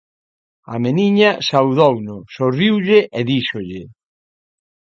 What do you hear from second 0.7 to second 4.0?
A meniña saudouno, sorriulle e díxolle: